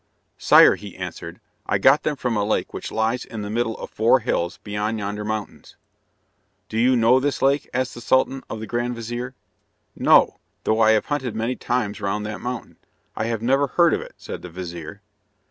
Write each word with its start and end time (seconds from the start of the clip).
"Sire," 0.39 0.73
he 0.77 0.97
answered, 0.97 1.39
"I 1.67 1.77
got 1.77 2.01
them 2.01 2.15
from 2.15 2.35
a 2.35 2.43
lake 2.43 2.73
which 2.73 2.91
lies 2.91 3.23
in 3.23 3.43
the 3.43 3.51
middle 3.51 3.77
of 3.77 3.91
four 3.91 4.21
hills 4.21 4.57
beyond 4.63 4.97
yonder 4.97 5.23
mountains." 5.23 5.75
"Do 6.69 6.79
you 6.79 6.95
know 6.95 7.19
this 7.19 7.39
lake?" 7.39 7.69
asked 7.71 7.93
the 7.93 8.01
Sultan 8.01 8.41
of 8.49 8.59
the 8.59 8.65
grand 8.65 8.95
vizir. 8.95 9.35
"No; 9.95 10.39
though 10.63 10.81
I 10.81 10.93
have 10.93 11.05
hunted 11.05 11.35
many 11.35 11.55
times 11.55 12.01
round 12.01 12.25
that 12.25 12.41
mountain, 12.41 12.77
I 13.15 13.25
have 13.25 13.43
never 13.43 13.67
heard 13.67 13.93
of 13.93 14.01
it," 14.01 14.15
said 14.17 14.41
the 14.41 14.49
vizir. 14.49 15.01